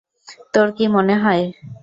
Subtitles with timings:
[0.53, 1.43] তোর কী মনে হয়?